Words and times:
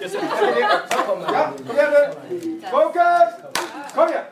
Ja, 0.00 0.08
kom 1.06 1.20
igen 1.20 1.90
nu! 1.90 2.60
Fokus! 2.70 3.52
Kom 3.94 4.08
igen! 4.08 4.24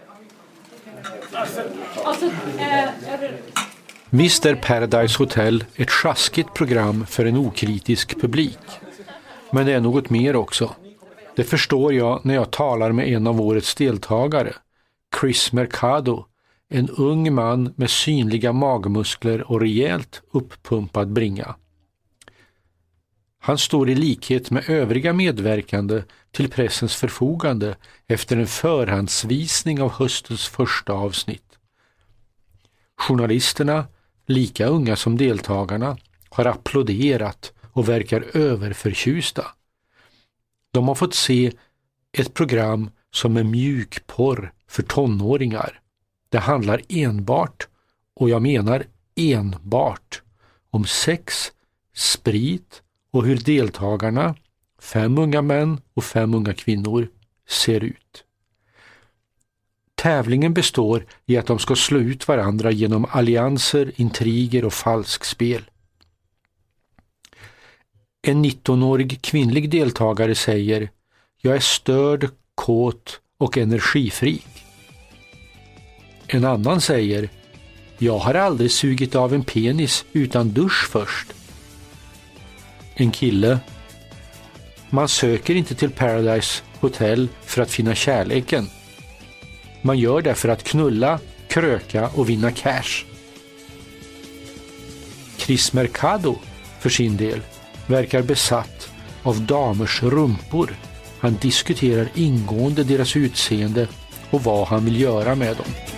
Visst 4.10 4.46
är 4.46 4.54
Paradise 4.54 5.18
Hotel 5.18 5.64
ett 5.76 5.90
sjaskigt 5.90 6.54
program 6.54 7.06
för 7.06 7.24
en 7.24 7.36
okritisk 7.36 8.20
publik. 8.20 8.58
Men 9.50 9.66
det 9.66 9.72
är 9.72 9.80
något 9.80 10.10
mer 10.10 10.36
också. 10.36 10.74
Det 11.36 11.44
förstår 11.44 11.94
jag 11.94 12.20
när 12.24 12.34
jag 12.34 12.50
talar 12.50 12.92
med 12.92 13.08
en 13.08 13.26
av 13.26 13.40
årets 13.40 13.74
deltagare, 13.74 14.52
Chris 15.20 15.52
Mercado, 15.52 16.24
en 16.70 16.88
ung 16.88 17.34
man 17.34 17.74
med 17.76 17.90
synliga 17.90 18.52
magmuskler 18.52 19.50
och 19.50 19.60
rejält 19.60 20.22
uppumpad 20.32 21.12
bringa. 21.12 21.54
Han 23.40 23.58
står 23.58 23.90
i 23.90 23.94
likhet 23.94 24.50
med 24.50 24.70
övriga 24.70 25.12
medverkande 25.12 26.02
till 26.30 26.50
pressens 26.50 26.96
förfogande 26.96 27.76
efter 28.06 28.36
en 28.36 28.46
förhandsvisning 28.46 29.82
av 29.82 29.90
höstens 29.90 30.48
första 30.48 30.92
avsnitt. 30.92 31.58
Journalisterna, 32.96 33.86
lika 34.26 34.66
unga 34.66 34.96
som 34.96 35.16
deltagarna, 35.16 35.96
har 36.28 36.44
applåderat 36.44 37.52
och 37.72 37.88
verkar 37.88 38.36
överförtjusta. 38.36 39.46
De 40.72 40.88
har 40.88 40.94
fått 40.94 41.14
se 41.14 41.52
ett 42.12 42.34
program 42.34 42.90
som 43.10 43.36
är 43.36 43.44
mjukporr 43.44 44.52
för 44.68 44.82
tonåringar. 44.82 45.80
Det 46.28 46.38
handlar 46.38 46.82
enbart, 46.88 47.68
och 48.14 48.30
jag 48.30 48.42
menar 48.42 48.84
enbart, 49.16 50.22
om 50.70 50.84
sex, 50.84 51.52
sprit 51.94 52.82
och 53.10 53.24
hur 53.24 53.36
deltagarna, 53.36 54.34
fem 54.78 55.18
unga 55.18 55.42
män 55.42 55.80
och 55.94 56.04
fem 56.04 56.34
unga 56.34 56.54
kvinnor, 56.54 57.08
ser 57.48 57.84
ut. 57.84 58.24
Tävlingen 59.94 60.54
består 60.54 61.06
i 61.26 61.36
att 61.36 61.46
de 61.46 61.58
ska 61.58 61.76
slå 61.76 61.98
ut 61.98 62.28
varandra 62.28 62.70
genom 62.70 63.06
allianser, 63.10 63.92
intriger 63.96 64.64
och 64.64 64.72
falskspel. 64.72 65.62
En 68.22 68.44
19-årig 68.44 69.22
kvinnlig 69.22 69.70
deltagare 69.70 70.34
säger 70.34 70.90
Jag 71.40 71.56
är 71.56 71.60
störd, 71.60 72.28
kåt 72.54 73.20
och 73.38 73.58
energifri”. 73.58 74.42
En 76.26 76.44
annan 76.44 76.80
säger 76.80 77.28
Jag 77.98 78.18
har 78.18 78.34
aldrig 78.34 78.70
sugit 78.70 79.14
av 79.14 79.34
en 79.34 79.44
penis 79.44 80.04
utan 80.12 80.52
dusch 80.52 80.88
först. 80.90 81.34
En 83.00 83.10
kille 83.10 83.58
Man 84.90 85.08
söker 85.08 85.54
inte 85.54 85.74
till 85.74 85.90
Paradise 85.90 86.62
Hotel 86.80 87.28
för 87.42 87.62
att 87.62 87.70
finna 87.70 87.94
kärleken. 87.94 88.70
Man 89.82 89.98
gör 89.98 90.22
det 90.22 90.34
för 90.34 90.48
att 90.48 90.64
knulla, 90.64 91.18
kröka 91.48 92.08
och 92.08 92.28
vinna 92.28 92.52
cash. 92.52 93.04
Chris 95.36 95.72
Mercado, 95.72 96.36
för 96.80 96.90
sin 96.90 97.16
del, 97.16 97.40
verkar 97.86 98.22
besatt 98.22 98.88
av 99.22 99.40
damers 99.40 100.02
rumpor. 100.02 100.76
Han 101.20 101.36
diskuterar 101.40 102.08
ingående 102.14 102.84
deras 102.84 103.16
utseende 103.16 103.88
och 104.30 104.44
vad 104.44 104.68
han 104.68 104.84
vill 104.84 105.00
göra 105.00 105.34
med 105.34 105.56
dem. 105.56 105.97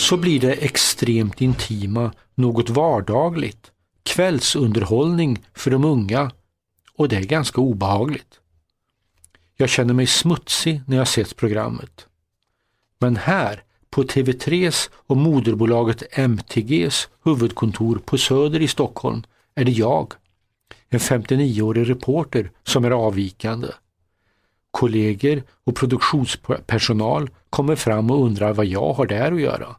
Så 0.00 0.16
blir 0.16 0.40
det 0.40 0.52
extremt 0.52 1.40
intima, 1.40 2.12
något 2.34 2.70
vardagligt, 2.70 3.70
kvällsunderhållning 4.02 5.38
för 5.54 5.70
de 5.70 5.84
unga 5.84 6.30
och 6.94 7.08
det 7.08 7.16
är 7.16 7.24
ganska 7.24 7.60
obehagligt. 7.60 8.40
Jag 9.56 9.68
känner 9.68 9.94
mig 9.94 10.06
smutsig 10.06 10.82
när 10.86 10.96
jag 10.96 11.08
sett 11.08 11.36
programmet. 11.36 12.06
Men 12.98 13.16
här, 13.16 13.62
på 13.90 14.02
TV3s 14.02 14.90
och 15.06 15.16
moderbolaget 15.16 16.02
MTGs 16.18 17.08
huvudkontor 17.24 18.00
på 18.04 18.18
Söder 18.18 18.62
i 18.62 18.68
Stockholm, 18.68 19.22
är 19.54 19.64
det 19.64 19.72
jag, 19.72 20.12
en 20.88 21.00
59-årig 21.00 21.90
reporter, 21.90 22.50
som 22.64 22.84
är 22.84 22.90
avvikande. 22.90 23.68
Kollegor 24.70 25.42
och 25.64 25.76
produktionspersonal 25.76 27.30
kommer 27.50 27.76
fram 27.76 28.10
och 28.10 28.24
undrar 28.24 28.52
vad 28.52 28.66
jag 28.66 28.92
har 28.92 29.06
där 29.06 29.32
att 29.32 29.40
göra. 29.40 29.76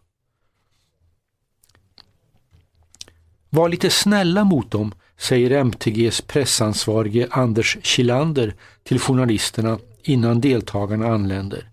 Var 3.54 3.70
lite 3.70 3.90
snälla 3.90 4.44
mot 4.44 4.72
dem, 4.72 4.94
säger 5.18 5.52
MTGs 5.52 6.22
pressansvarige 6.22 7.28
Anders 7.32 7.78
Kilander 7.82 8.56
till 8.84 9.00
journalisterna 9.00 9.80
innan 10.04 10.42
deltagarna 10.42 11.08
anländer. 11.08 11.70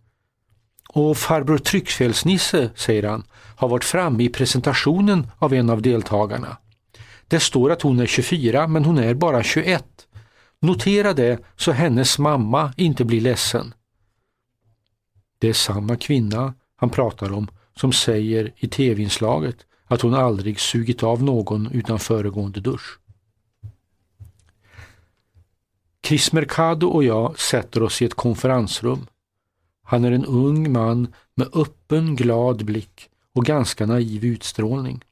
Och 0.88 1.16
farbror 1.16 1.58
Tryckfelsnisse, 1.58 2.70
säger 2.74 3.02
han, 3.02 3.24
har 3.56 3.68
varit 3.68 3.84
framme 3.84 4.24
i 4.24 4.28
presentationen 4.28 5.26
av 5.38 5.54
en 5.54 5.70
av 5.70 5.82
deltagarna. 5.82 6.56
Det 7.28 7.40
står 7.40 7.72
att 7.72 7.82
hon 7.82 8.00
är 8.00 8.06
24 8.06 8.66
men 8.66 8.84
hon 8.84 8.98
är 8.98 9.14
bara 9.14 9.42
21. 9.42 9.84
Notera 10.60 11.12
det 11.12 11.38
så 11.56 11.72
hennes 11.72 12.18
mamma 12.18 12.72
inte 12.76 13.04
blir 13.04 13.20
ledsen. 13.20 13.74
Det 15.38 15.48
är 15.48 15.52
samma 15.52 15.96
kvinna 15.96 16.54
han 16.76 16.90
pratar 16.90 17.32
om 17.32 17.48
som 17.76 17.92
säger 17.92 18.52
i 18.56 18.68
tv-inslaget 18.68 19.56
att 19.88 20.00
hon 20.00 20.14
aldrig 20.14 20.60
sugit 20.60 21.02
av 21.02 21.22
någon 21.22 21.70
utan 21.72 21.98
föregående 21.98 22.60
dusch. 22.60 22.98
Chris 26.06 26.32
Mercado 26.32 26.86
och 26.86 27.04
jag 27.04 27.38
sätter 27.38 27.82
oss 27.82 28.02
i 28.02 28.04
ett 28.04 28.14
konferensrum. 28.14 29.06
Han 29.82 30.04
är 30.04 30.12
en 30.12 30.24
ung 30.24 30.72
man 30.72 31.14
med 31.34 31.48
öppen, 31.52 32.16
glad 32.16 32.64
blick 32.64 33.08
och 33.34 33.44
ganska 33.44 33.86
naiv 33.86 34.24
utstrålning. 34.24 35.04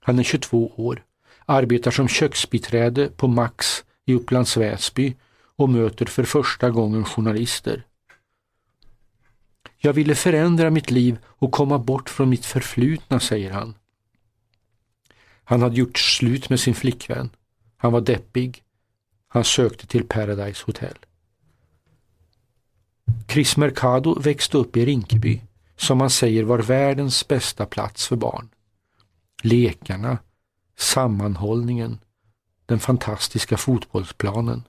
Han 0.00 0.18
är 0.18 0.22
22 0.22 0.72
år, 0.76 1.04
arbetar 1.46 1.90
som 1.90 2.08
köksbiträde 2.08 3.08
på 3.08 3.28
Max 3.28 3.84
i 4.06 4.14
Upplands 4.14 4.56
Väsby 4.56 5.16
och 5.56 5.68
möter 5.68 6.06
för 6.06 6.24
första 6.24 6.70
gången 6.70 7.04
journalister. 7.04 7.84
Jag 9.76 9.92
ville 9.92 10.14
förändra 10.14 10.70
mitt 10.70 10.90
liv 10.90 11.18
och 11.24 11.52
komma 11.52 11.78
bort 11.78 12.10
från 12.10 12.28
mitt 12.28 12.44
förflutna, 12.44 13.20
säger 13.20 13.50
han. 13.50 13.74
Han 15.50 15.62
hade 15.62 15.76
gjort 15.76 15.98
slut 15.98 16.50
med 16.50 16.60
sin 16.60 16.74
flickvän. 16.74 17.30
Han 17.76 17.92
var 17.92 18.00
deppig. 18.00 18.62
Han 19.28 19.44
sökte 19.44 19.86
till 19.86 20.06
Paradise 20.06 20.62
Hotel. 20.66 20.94
Chris 23.28 23.56
Mercado 23.56 24.20
växte 24.20 24.58
upp 24.58 24.76
i 24.76 24.86
Rinkeby, 24.86 25.40
som 25.76 25.98
man 25.98 26.10
säger 26.10 26.44
var 26.44 26.58
världens 26.58 27.28
bästa 27.28 27.66
plats 27.66 28.08
för 28.08 28.16
barn. 28.16 28.48
Lekarna, 29.42 30.18
sammanhållningen, 30.78 31.98
den 32.66 32.78
fantastiska 32.80 33.56
fotbollsplanen. 33.56 34.62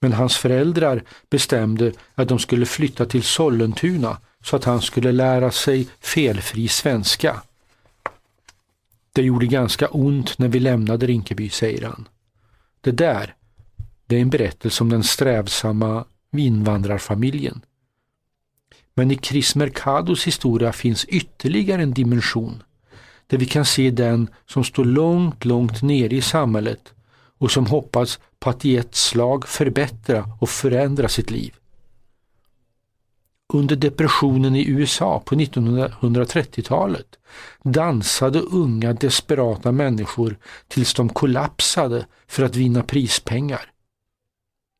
Men 0.00 0.12
hans 0.12 0.36
föräldrar 0.36 1.04
bestämde 1.30 1.92
att 2.14 2.28
de 2.28 2.38
skulle 2.38 2.66
flytta 2.66 3.06
till 3.06 3.22
Sollentuna 3.22 4.20
så 4.44 4.56
att 4.56 4.64
han 4.64 4.82
skulle 4.82 5.12
lära 5.12 5.50
sig 5.50 5.88
felfri 6.00 6.68
svenska. 6.68 7.42
Det 9.14 9.22
gjorde 9.22 9.46
ganska 9.46 9.88
ont 9.88 10.38
när 10.38 10.48
vi 10.48 10.60
lämnade 10.60 11.06
Rinkeby, 11.06 11.48
säger 11.48 11.82
han. 11.86 12.08
Det 12.80 12.90
där, 12.90 13.34
det 14.06 14.16
är 14.16 14.20
en 14.20 14.30
berättelse 14.30 14.84
om 14.84 14.90
den 14.90 15.02
strävsamma 15.02 16.04
invandrarfamiljen. 16.36 17.64
Men 18.94 19.10
i 19.10 19.16
Chris 19.16 19.54
Mercados 19.54 20.26
historia 20.26 20.72
finns 20.72 21.04
ytterligare 21.04 21.82
en 21.82 21.94
dimension 21.94 22.62
där 23.26 23.38
vi 23.38 23.46
kan 23.46 23.64
se 23.64 23.90
den 23.90 24.28
som 24.46 24.64
står 24.64 24.84
långt, 24.84 25.44
långt 25.44 25.82
nere 25.82 26.14
i 26.14 26.22
samhället 26.22 26.94
och 27.38 27.50
som 27.50 27.66
hoppas 27.66 28.18
på 28.38 28.50
att 28.50 28.64
i 28.64 28.76
ett 28.76 28.94
slag 28.94 29.48
förbättra 29.48 30.28
och 30.40 30.50
förändra 30.50 31.08
sitt 31.08 31.30
liv. 31.30 31.54
Under 33.54 33.76
depressionen 33.76 34.56
i 34.56 34.68
USA 34.68 35.20
på 35.20 35.34
1930-talet 35.34 37.18
dansade 37.62 38.40
unga 38.40 38.92
desperata 38.92 39.72
människor 39.72 40.38
tills 40.68 40.94
de 40.94 41.08
kollapsade 41.08 42.06
för 42.26 42.42
att 42.42 42.56
vinna 42.56 42.82
prispengar. 42.82 43.70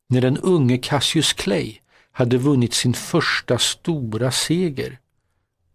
När 0.08 0.20
den 0.20 0.38
unge 0.38 0.78
Cassius 0.78 1.32
Clay 1.32 1.78
hade 2.12 2.38
vunnit 2.38 2.74
sin 2.74 2.94
första 2.94 3.58
stora 3.58 4.30
seger, 4.30 4.98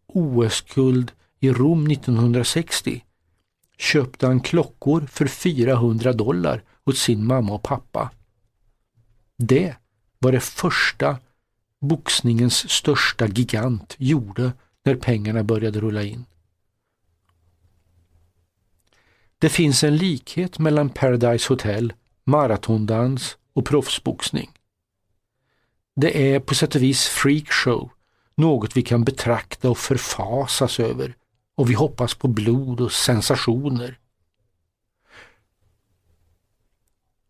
OS-guld 0.07 1.11
i 1.39 1.51
Rom 1.51 1.87
1960, 1.87 3.03
köpte 3.77 4.27
han 4.27 4.39
klockor 4.39 5.07
för 5.11 5.27
400 5.27 6.13
dollar 6.13 6.63
åt 6.85 6.97
sin 6.97 7.25
mamma 7.25 7.53
och 7.53 7.63
pappa. 7.63 8.11
Det 9.37 9.75
var 10.19 10.31
det 10.31 10.39
första 10.39 11.17
boxningens 11.81 12.71
största 12.71 13.27
gigant 13.27 13.95
gjorde 13.97 14.51
när 14.83 14.95
pengarna 14.95 15.43
började 15.43 15.79
rulla 15.79 16.03
in. 16.03 16.25
Det 19.39 19.49
finns 19.49 19.83
en 19.83 19.97
likhet 19.97 20.59
mellan 20.59 20.89
Paradise 20.89 21.49
Hotel, 21.49 21.93
maratondans 22.23 23.37
och 23.53 23.65
proffsboxning. 23.65 24.49
Det 25.95 26.35
är 26.35 26.39
på 26.39 26.55
sätt 26.55 26.75
och 26.75 26.81
vis 26.81 27.07
freakshow, 27.07 27.89
något 28.35 28.77
vi 28.77 28.81
kan 28.81 29.03
betrakta 29.03 29.69
och 29.69 29.77
förfasas 29.77 30.79
över 30.79 31.15
och 31.55 31.69
vi 31.69 31.73
hoppas 31.73 32.13
på 32.13 32.27
blod 32.27 32.81
och 32.81 32.91
sensationer. 32.91 33.99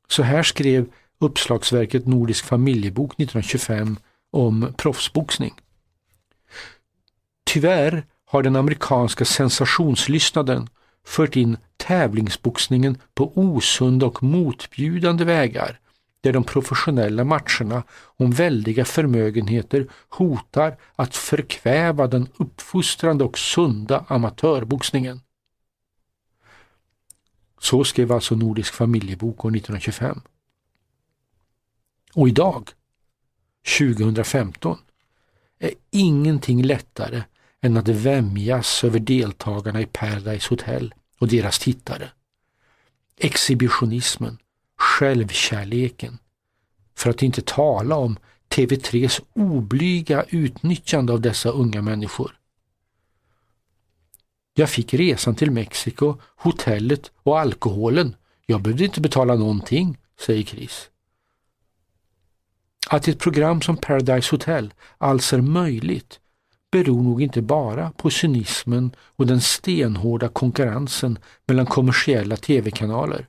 Så 0.07 0.23
här 0.23 0.43
skrev 0.43 0.93
uppslagsverket 1.19 2.07
Nordisk 2.07 2.45
familjebok 2.45 3.11
1925 3.11 3.97
om 4.31 4.73
proffsboxning. 4.77 5.53
Tyvärr 7.43 8.05
har 8.25 8.43
den 8.43 8.55
amerikanska 8.55 9.25
sensationslystnaden 9.25 10.69
fört 11.05 11.35
in 11.35 11.57
tävlingsboxningen 11.77 12.97
på 13.13 13.31
osunda 13.35 14.05
och 14.05 14.23
motbjudande 14.23 15.25
vägar 15.25 15.79
där 16.21 16.33
de 16.33 16.43
professionella 16.43 17.23
matcherna 17.23 17.83
om 18.17 18.31
väldiga 18.31 18.85
förmögenheter 18.85 19.87
hotar 20.09 20.77
att 20.95 21.15
förkväva 21.15 22.07
den 22.07 22.27
uppfostrande 22.37 23.23
och 23.23 23.37
sunda 23.37 24.05
amatörboxningen. 24.07 25.21
Så 27.59 27.83
skrev 27.83 28.11
alltså 28.11 28.35
Nordisk 28.35 28.73
familjebok 28.73 29.45
år 29.45 29.49
1925. 29.49 30.21
Och 32.13 32.27
idag, 32.27 32.69
2015, 33.77 34.77
är 35.59 35.71
ingenting 35.91 36.63
lättare 36.63 37.23
än 37.61 37.77
att 37.77 37.87
vämjas 37.87 38.83
över 38.83 38.99
deltagarna 38.99 39.81
i 39.81 39.85
Paradise 39.85 40.49
Hotel 40.49 40.93
och 41.19 41.27
deras 41.27 41.59
tittare. 41.59 42.09
Exhibitionismen, 43.17 44.37
självkärleken, 44.77 46.17
för 46.95 47.09
att 47.09 47.23
inte 47.23 47.41
tala 47.41 47.95
om 47.95 48.17
TV3s 48.49 49.21
oblyga 49.33 50.25
utnyttjande 50.29 51.13
av 51.13 51.21
dessa 51.21 51.49
unga 51.49 51.81
människor. 51.81 52.35
Jag 54.53 54.69
fick 54.69 54.93
resan 54.93 55.35
till 55.35 55.51
Mexiko, 55.51 56.17
hotellet 56.35 57.11
och 57.15 57.39
alkoholen. 57.39 58.15
Jag 58.45 58.61
behövde 58.61 58.85
inte 58.85 59.01
betala 59.01 59.35
någonting, 59.35 59.97
säger 60.19 60.43
Chris. 60.43 60.89
Att 62.91 63.07
ett 63.07 63.19
program 63.19 63.61
som 63.61 63.77
Paradise 63.77 64.31
Hotel 64.31 64.73
alls 64.97 65.33
är 65.33 65.41
möjligt 65.41 66.19
beror 66.71 67.03
nog 67.03 67.21
inte 67.21 67.41
bara 67.41 67.91
på 67.91 68.09
cynismen 68.09 68.95
och 68.99 69.27
den 69.27 69.41
stenhårda 69.41 70.29
konkurrensen 70.29 71.19
mellan 71.47 71.65
kommersiella 71.65 72.37
tv-kanaler. 72.37 73.27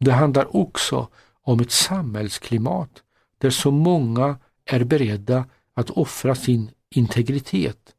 Det 0.00 0.12
handlar 0.12 0.56
också 0.56 1.08
om 1.42 1.60
ett 1.60 1.70
samhällsklimat 1.70 3.02
där 3.38 3.50
så 3.50 3.70
många 3.70 4.38
är 4.64 4.84
beredda 4.84 5.44
att 5.74 5.90
offra 5.90 6.34
sin 6.34 6.70
integritet 6.90 7.94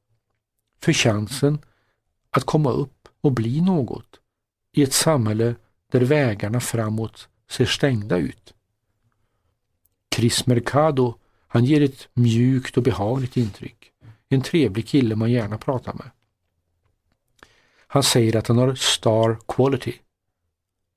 för 0.81 0.93
chansen 0.93 1.59
att 2.29 2.43
komma 2.43 2.71
upp 2.71 3.07
och 3.21 3.31
bli 3.31 3.61
något 3.61 4.19
i 4.73 4.83
ett 4.83 4.93
samhälle 4.93 5.55
där 5.91 6.01
vägarna 6.01 6.59
framåt 6.59 7.27
ser 7.49 7.65
stängda 7.65 8.17
ut. 8.17 8.52
Chris 10.13 10.47
Mercado, 10.47 11.19
han 11.47 11.65
ger 11.65 11.81
ett 11.81 12.07
mjukt 12.13 12.77
och 12.77 12.83
behagligt 12.83 13.37
intryck. 13.37 13.91
En 14.29 14.41
trevlig 14.41 14.87
kille 14.87 15.15
man 15.15 15.31
gärna 15.31 15.57
pratar 15.57 15.93
med. 15.93 16.11
Han 17.87 18.03
säger 18.03 18.35
att 18.35 18.47
han 18.47 18.57
har 18.57 18.75
star 18.75 19.39
quality. 19.47 19.93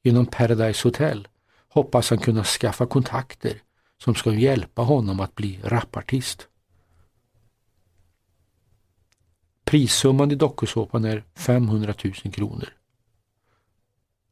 Genom 0.02 0.26
Paradise 0.26 0.88
Hotel 0.88 1.28
hoppas 1.68 2.10
han 2.10 2.18
kunna 2.18 2.44
skaffa 2.44 2.86
kontakter 2.86 3.62
som 3.98 4.14
ska 4.14 4.34
hjälpa 4.34 4.82
honom 4.82 5.20
att 5.20 5.34
bli 5.34 5.60
rapartist. 5.62 6.48
Prissumman 9.64 10.30
i 10.30 10.34
dokusåpan 10.34 11.04
är 11.04 11.24
500 11.34 11.94
000 12.04 12.14
kronor. 12.14 12.69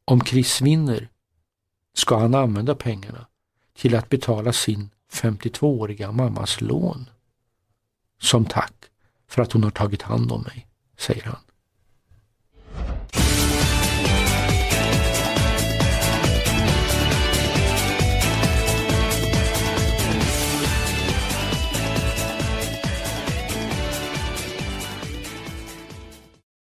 Om 0.05 0.21
Chris 0.21 0.61
vinner 0.61 1.09
ska 1.93 2.17
han 2.17 2.35
använda 2.35 2.75
pengarna 2.75 3.27
till 3.77 3.95
att 3.95 4.09
betala 4.09 4.53
sin 4.53 4.89
52-åriga 5.11 6.11
mammas 6.11 6.61
lån. 6.61 7.09
Som 8.21 8.45
tack 8.45 8.73
för 9.27 9.41
att 9.41 9.51
hon 9.51 9.63
har 9.63 9.71
tagit 9.71 10.01
hand 10.01 10.31
om 10.31 10.41
mig, 10.41 10.67
säger 10.97 11.23
han. 11.23 11.44